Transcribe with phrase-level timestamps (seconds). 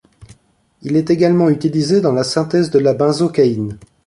[0.81, 3.77] Il est également utilisé dans la synthèse de la benzocaïne.